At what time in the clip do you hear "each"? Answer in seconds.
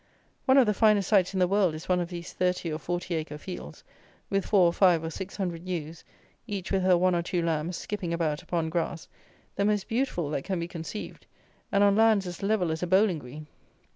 6.47-6.71